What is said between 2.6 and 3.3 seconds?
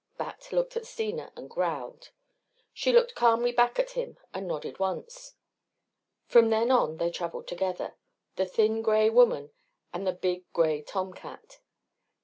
She looked